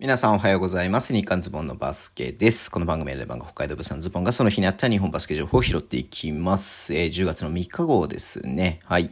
[0.00, 1.12] 皆さんおはようございます。
[1.12, 2.70] 日刊ズボンのバスケです。
[2.70, 6.94] この番組でレバンが北海道物産ズボンがその日にあった日本バスケ情報を拾っていきます。
[6.94, 8.80] えー、10月の3日号ですね。
[8.86, 9.02] はい。
[9.04, 9.10] い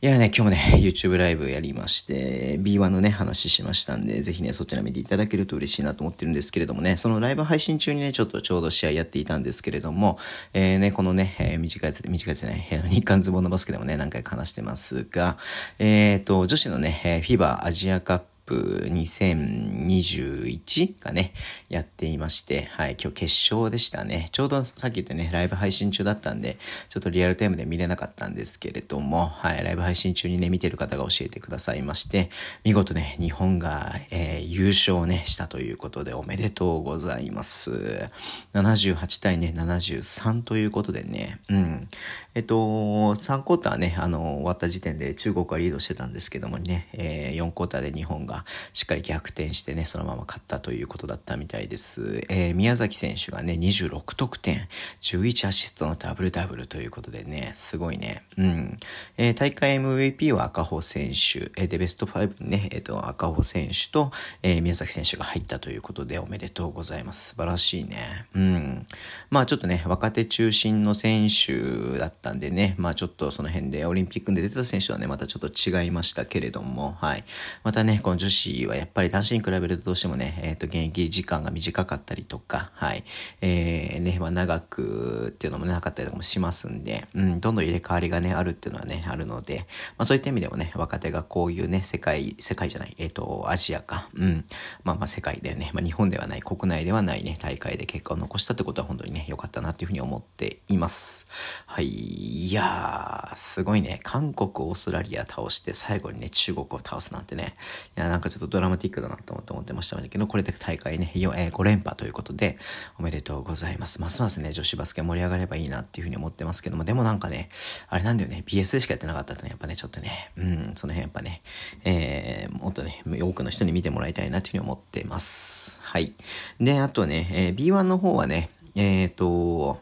[0.00, 10.16] やね、今日もね、YouTube ライブやりまして、B1 のね、話しましたんで、ぜひね、そちら見ていただけると嬉しいなと思ってるんですけれどもね、そのライブ配信中にね、ちょっとちょうど試合やっていたんですけれども、
[10.54, 15.36] えー、ね、このね、えー、短いやつ、短いやつでね、日刊ズボンのバスケでもね、何回か話してますが、
[15.78, 21.34] えっ、ー、と、女子のね、フィバーアジアカッププ2021がね、
[21.68, 24.28] やっていまして、はい、今日決勝でしたね。
[24.32, 26.56] ちょうどさっき言ったね、ライブ配信中だったんで、
[26.88, 32.30] ちょっとリアルタイムで見れなかったんですけれども、はい、ライブ配信中にね、見てる方が教えてくださいまして、
[32.64, 38.08] 見事ね、日本が、えー、優勝ね、したということでおめでとうございます。
[38.54, 41.88] 78対ね、73ということでね、うん。
[42.34, 48.37] えっと、3クォーターね、あの、終わった時点で中国はリードしてたんですけどもね、えー、4クォーターで日本が
[48.72, 52.24] しっかり逆転してね、そのまま勝ったということだったみたいです。
[52.28, 54.68] えー、宮崎選手がね、26得点、
[55.02, 58.24] 11アシストのダブルダブルということでね、すごいね。
[58.36, 58.76] うん。
[59.16, 64.10] えー、大会 MVP は赤穂選手、えー、で、ベスト5にね、えっ、ー、と、赤穂選手と、
[64.42, 67.30] えー、宮崎選手が入ったということでおめでとうございます。
[67.30, 68.26] 素晴らしいね。
[68.34, 68.86] うん。
[69.30, 77.24] まあちょっとね、若手中心の選手だったんでね、まあちょっとその辺でオリンピックで出てた選手はね、またちょっと違いましたけれども、はい。
[77.64, 83.04] またね、この女子はやっぱり男子に比べるとどうしてもね、えっ、ー、と、現役時間が短かったりとか、はい。
[83.40, 94.44] えー、ね、まあ、長くっていうのもなかったりとかもしますんで、うん、どんどん入れ替わりがね、あるっていうのはね、あるので、まあ、そういった意味でもね、若手がこういうね、世界、世界じゃない、えっ、ー、と、アジアか、うん。
[94.84, 101.26] まあまあ、世界でね、まあ、日本ではない、国内ではないね、大会で結果を残したってことは本当にね、良かったなっていうふうに思っています。
[101.66, 101.86] はい。
[101.86, 107.54] いやー、すごいね、韓国、オーストラリア倒して、最後にね、中国を倒すなんてね、
[107.96, 112.58] いや、なんかちょっとドラマティックだなと思って思ってましたけど、これで大会ね、5連覇ということで、
[112.98, 114.00] おめでとうございます。
[114.00, 117.48] ますますね、女子バスケ盛り上がればいいなっていうふうに思ってますけども、でもなんかね、
[117.88, 121.42] あれなんだよね、BS でしかやってなかったってのはやっぱね、ちょっとね、うん、その辺やっぱね、
[121.84, 125.80] えー、もっとね、多くの人に見てもらいたいなというふうに思ってます。
[125.84, 126.12] はい。
[126.60, 129.78] で、あとね、えー、B1 の方はね、えっ、ー、と、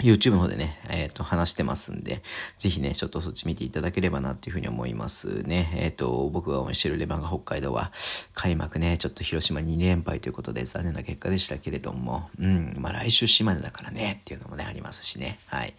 [0.00, 2.22] YouTube の方でね、えっ、ー、と、話してますんで、
[2.58, 5.72] ぜひね、ちょっとそっち見ていただければなというふうに思いますね。
[5.74, 7.90] えっ、ー、と、僕が応援してるレバンガ北海道は、
[8.38, 15.40] 開幕ね、ちょっと広島2連敗ということで残念な結果でしたけれども、うん、まあ来週島根だからね、っていうのもね、ありますしね。
[15.46, 15.74] はい。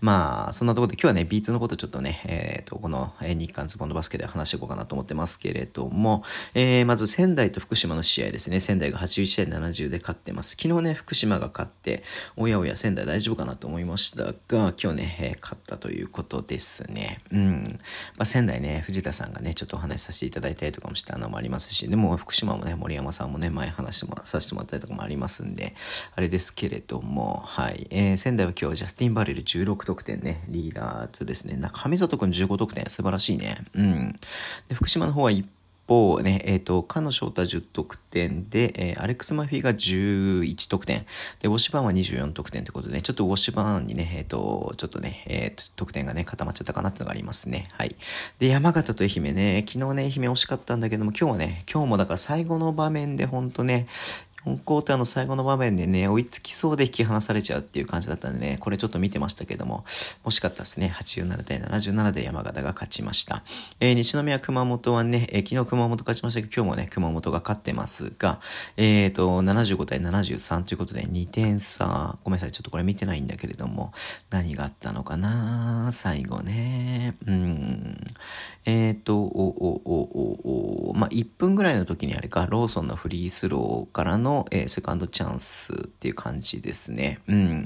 [0.00, 6.22] まあ、そんなところで今日はね、B2 のことちょっとね、えっ、ー、と、この、日韓ズボンのバスケで話していこうかなと思ってますけれども、
[6.54, 8.60] えー、まず仙台と福島の試合ですね。
[8.60, 10.50] 仙台が81対70で勝ってます。
[10.50, 12.04] 昨日ね、福島が勝って、
[12.36, 17.20] おやおや仙台大丈夫かなと思いましたが、今日ね、えー、勝ったということですね。
[17.32, 17.64] うん。
[18.18, 25.74] まあ、仙台ね、藤田さんがね、ちょっとお話しさせていただいたりとかもしたのもありますし、でもも福島もね、森山さんもね、前話してもさせてもらったりとかもありますんで、
[26.14, 27.86] あれですけれども、はい。
[27.90, 31.56] えー、仙台は今日ジャスティン・バレル16得点ね、リーダーズですね。
[31.56, 33.56] 中上里くん15得点、素晴らしいね。
[33.74, 34.18] うん。
[34.68, 35.46] で、福島の方は一
[35.86, 41.04] 方ね、えっ、ー、と、かの翔太10得点で、えー、アレックス・マフィーが11得点。
[41.40, 47.66] で、ウォッシュバーンは24得点ってことでね、ちょっとウォッシュバーンにね、えっ、ー、と、ちょっとね、えっ、と、得点がね、固まっちゃったかなってのがありますね。
[47.72, 47.94] はい。
[48.38, 53.86] で、山形と愛媛ね、昨日ね、愛媛惜しかったんだけども、今日はね、今日もだから最後の場面でほんとね、
[54.46, 59.84] 4クォーターの最後の場面でね、追いつきそうで引き離されちゃうっていう感じだったんでね、これちょっと見てましたけども、
[60.24, 60.92] 惜しかったですね。
[60.94, 63.42] 87対77で山形が勝ちました。
[63.80, 68.40] えー、西宮熊本はね、えー、昨日熊本勝ちましたけど、今日もね、熊本が勝ってますが、
[68.76, 72.18] えっ、ー、と、75対73ということで2点差。
[72.22, 73.92] ごめんなさい、ちょっとこれ見てないんだけれども、
[74.30, 75.88] 何があったのかな？
[75.90, 77.16] 最後ね。
[77.26, 78.00] うん。
[78.66, 87.20] えっ、ー、と、お、お、お、お、おまあ、1分ぐらいの時にあれか、ローソンのフリースローからのえー、セカンドチャンスっていう感じですね。
[87.28, 87.62] うん。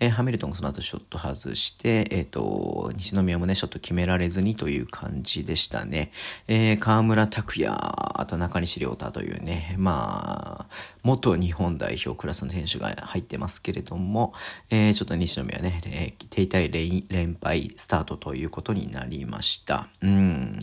[0.00, 6.12] えー、ハミルトンがその後ショット外して、えっ、ー、と、西宮もね、ショット決められずにという感じでしたね。
[6.48, 14.32] えー、河村拓也、あと中西亮太というね、まあ、元日本代表クラスの選手が入ってますけれども、
[14.70, 19.88] えー、ちょっと西宮ね、えー、停滞連敗スタートということになりました。
[20.02, 20.58] うん。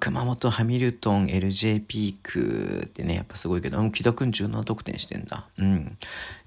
[0.00, 5.46] 熊本、ハミルトン、LJ ピークってね、やっぱすごいけど、木田くん17得点戦してんだ。
[5.58, 5.96] うん。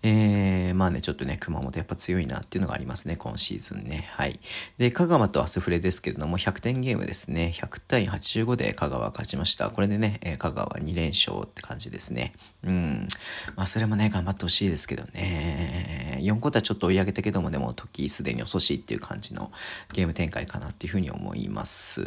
[0.04, 4.10] えー、まあね、ちょっとね、熊本やっぱ強いなっていうのがありますね、今シーズンね。
[4.12, 4.40] はい。
[4.78, 7.54] で、香川とアスフレですけれども、100点ゲームですね。
[7.56, 9.70] 100対85で香川勝ちました。
[9.70, 12.34] これでね、えー、香川2連勝って感じですね。
[12.64, 13.08] うん。
[13.56, 16.20] まあ、それもね、頑張ってほしいですけどね。
[16.22, 19.52] 4個とはちょっと追い上げたけども、でも、時すでに遅しいっていう感じの
[19.94, 22.02] ゲーム展開かなっていうふうに思います。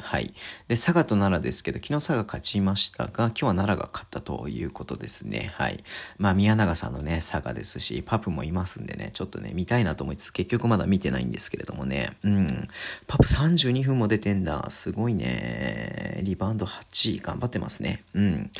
[0.00, 0.34] はい。
[0.68, 5.52] で、佐賀と奈良ですけど、昨日佐賀勝ちましたが、今日は奈良が勝ったということですね。
[5.54, 5.82] はい。
[6.18, 12.16] まあ、宮永さんのね、佐賀ですし、パプもいますんでね、ちょっとね、見たいなと思いつつ、結局まだ見てないんですけれどもね。
[12.22, 12.46] うん。
[13.06, 14.68] パプ32分も出てんだ。
[14.70, 16.20] すごいね。
[16.22, 18.02] リバウンド8位、頑張ってますね。
[18.14, 18.50] うん。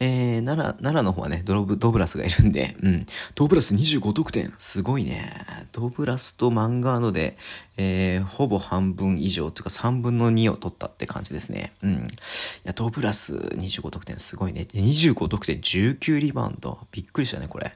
[0.00, 3.06] えー、奈良、奈良の方はね、ドロブ、ドブラスがいるんで、うん。
[3.34, 4.52] ドブラス25得点。
[4.56, 5.32] すごいね。
[5.74, 7.36] ドブラスとマンガードで、
[7.76, 11.72] えー、ほぼ半分以上というか3分の2を取ったって感じですね。
[11.82, 11.92] うん。
[11.94, 11.96] い
[12.62, 14.68] や、ドブラス25得点すごいね。
[14.72, 16.78] 25得点19リバウンド。
[16.92, 17.72] びっくりしたね、これ。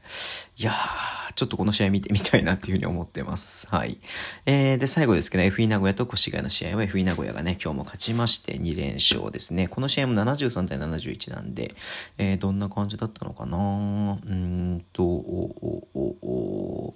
[0.56, 3.67] いやー、ちょっとこの試合見てみたいなっていうふうに思ってます。
[3.69, 3.99] はい。
[4.47, 9.67] えー、で、最後ですけど、FE 名古屋と越谷の試合は FE 名古屋がね、今日も勝ちまして2連勝ですね。
[9.67, 11.75] この試合も73対71なんで、
[12.19, 16.00] えー、どんな感じだったのかなうんと、おおお
[16.91, 16.95] お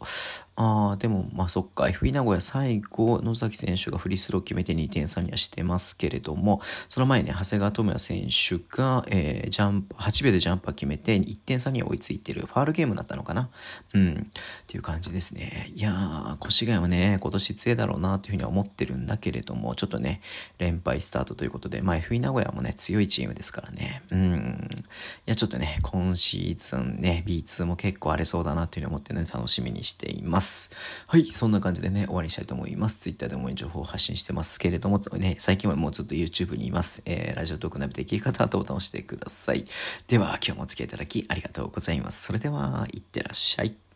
[0.54, 6.60] ああ、でも、まあそっか、FE 名古屋最後、野崎選手がフリースロー決めて2点差にはしてますけれども、
[6.90, 12.42] その前ね、長谷川智也選手が、えー、ジャンプ、8秒でジャンパー決めて1点差には追いついてる。
[12.42, 13.48] ファールゲームだったのかな？
[13.94, 14.12] うん。
[14.12, 14.14] っ
[14.66, 15.70] ていう感じですね。
[15.74, 20.20] いやー、越谷はね、今年強いだろうなというふうには思ってるんだけれども、ちょっとね、
[20.58, 24.02] 連敗スタートということで、まあ FE 名古屋もね、強いチームですからね。
[24.10, 24.68] うん。
[25.26, 30.41] いや、ちょっとね、今シーズンね、B2 も結構荒れそうだなというふうに思ってね、楽しみにしています。。
[31.08, 33.00] はい、そんな感じでね、終わりにしたいと思います。
[33.00, 37.02] Twitter でも情報を発信してますけれども、ね、最近はもうずっと YouTube にいます。
[37.06, 39.64] えー、ラジオトークナビできる方はボタンを押してください。
[40.08, 42.24] では、今日もお付き合いいただきありがとうございます。
[42.24, 43.91] それでは、いってらっしゃい。